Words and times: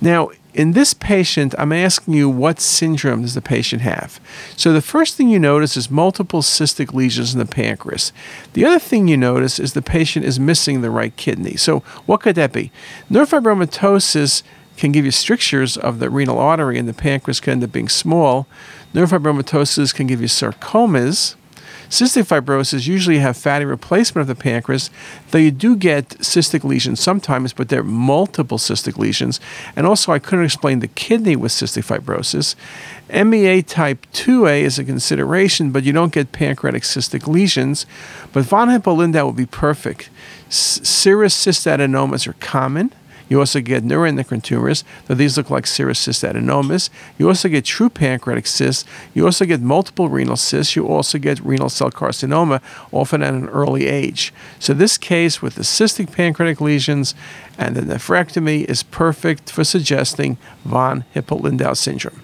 Now, 0.00 0.30
in 0.56 0.72
this 0.72 0.94
patient, 0.94 1.54
I'm 1.58 1.72
asking 1.72 2.14
you 2.14 2.30
what 2.30 2.60
syndrome 2.60 3.22
does 3.22 3.34
the 3.34 3.42
patient 3.42 3.82
have? 3.82 4.18
So 4.56 4.72
the 4.72 4.80
first 4.80 5.14
thing 5.14 5.28
you 5.28 5.38
notice 5.38 5.76
is 5.76 5.90
multiple 5.90 6.40
cystic 6.40 6.94
lesions 6.94 7.34
in 7.34 7.38
the 7.38 7.44
pancreas. 7.44 8.10
The 8.54 8.64
other 8.64 8.78
thing 8.78 9.06
you 9.06 9.18
notice 9.18 9.58
is 9.58 9.74
the 9.74 9.82
patient 9.82 10.24
is 10.24 10.40
missing 10.40 10.80
the 10.80 10.90
right 10.90 11.14
kidney. 11.16 11.56
So 11.56 11.80
what 12.06 12.22
could 12.22 12.36
that 12.36 12.54
be? 12.54 12.72
Neurofibromatosis 13.10 14.42
can 14.78 14.92
give 14.92 15.04
you 15.04 15.10
strictures 15.10 15.76
of 15.76 15.98
the 15.98 16.08
renal 16.08 16.38
artery 16.38 16.78
and 16.78 16.88
the 16.88 16.94
pancreas 16.94 17.40
can 17.40 17.52
end 17.52 17.64
up 17.64 17.72
being 17.72 17.88
small. 17.88 18.46
Neurofibromatosis 18.94 19.94
can 19.94 20.06
give 20.06 20.22
you 20.22 20.28
sarcomas. 20.28 21.34
Cystic 21.88 22.24
fibrosis 22.24 22.86
usually 22.86 23.18
have 23.18 23.36
fatty 23.36 23.64
replacement 23.64 24.22
of 24.22 24.26
the 24.26 24.40
pancreas, 24.40 24.90
though 25.30 25.38
you 25.38 25.50
do 25.50 25.76
get 25.76 26.08
cystic 26.18 26.64
lesions 26.64 27.00
sometimes, 27.00 27.52
but 27.52 27.68
they're 27.68 27.82
multiple 27.82 28.58
cystic 28.58 28.98
lesions. 28.98 29.40
And 29.76 29.86
also, 29.86 30.12
I 30.12 30.18
couldn't 30.18 30.44
explain 30.44 30.80
the 30.80 30.88
kidney 30.88 31.36
with 31.36 31.52
cystic 31.52 31.84
fibrosis. 31.84 32.54
MEN 33.08 33.62
type 33.62 34.04
2A 34.12 34.62
is 34.62 34.78
a 34.78 34.84
consideration, 34.84 35.70
but 35.70 35.84
you 35.84 35.92
don't 35.92 36.12
get 36.12 36.32
pancreatic 36.32 36.82
cystic 36.82 37.26
lesions. 37.26 37.86
But 38.32 38.44
von 38.44 38.68
Hippel-Lindau 38.68 39.26
would 39.26 39.36
be 39.36 39.46
perfect. 39.46 40.10
Serous 40.48 41.34
cystadenomas 41.34 42.26
are 42.26 42.34
common. 42.34 42.92
You 43.28 43.40
also 43.40 43.60
get 43.60 43.84
neuroendocrine 43.84 44.42
tumors, 44.42 44.84
though 45.06 45.14
these 45.14 45.36
look 45.36 45.50
like 45.50 45.66
serous 45.66 46.06
cystadenomas. 46.06 46.90
You 47.18 47.28
also 47.28 47.48
get 47.48 47.64
true 47.64 47.90
pancreatic 47.90 48.46
cysts. 48.46 48.84
You 49.14 49.24
also 49.24 49.44
get 49.44 49.60
multiple 49.60 50.08
renal 50.08 50.36
cysts. 50.36 50.76
You 50.76 50.86
also 50.86 51.18
get 51.18 51.40
renal 51.40 51.68
cell 51.68 51.90
carcinoma, 51.90 52.62
often 52.92 53.22
at 53.22 53.34
an 53.34 53.48
early 53.48 53.86
age. 53.86 54.32
So 54.58 54.74
this 54.74 54.96
case 54.96 55.42
with 55.42 55.56
the 55.56 55.62
cystic 55.62 56.12
pancreatic 56.12 56.60
lesions 56.60 57.14
and 57.58 57.74
the 57.74 57.82
nephrectomy 57.82 58.64
is 58.64 58.82
perfect 58.82 59.50
for 59.50 59.64
suggesting 59.64 60.38
von 60.64 61.04
Hippel-Lindau 61.14 61.74
syndrome. 61.74 62.20